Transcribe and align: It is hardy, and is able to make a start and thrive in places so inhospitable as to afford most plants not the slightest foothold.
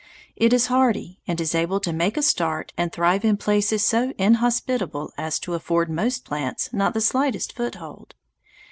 It 0.35 0.51
is 0.51 0.65
hardy, 0.65 1.19
and 1.27 1.39
is 1.39 1.53
able 1.53 1.79
to 1.81 1.93
make 1.93 2.17
a 2.17 2.23
start 2.23 2.73
and 2.75 2.91
thrive 2.91 3.23
in 3.23 3.37
places 3.37 3.85
so 3.85 4.13
inhospitable 4.17 5.11
as 5.15 5.37
to 5.41 5.53
afford 5.53 5.91
most 5.91 6.25
plants 6.25 6.73
not 6.73 6.95
the 6.95 7.01
slightest 7.01 7.55
foothold. 7.55 8.15